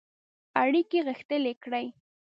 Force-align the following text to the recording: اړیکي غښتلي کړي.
اړیکي 0.61 0.99
غښتلي 1.07 1.53
کړي. 1.63 1.85